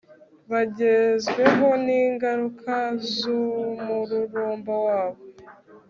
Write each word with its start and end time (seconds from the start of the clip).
Bagezweho 0.51 1.67
ningaruka 1.85 2.75
zumururumba 3.13 4.73
wabo 4.85 5.21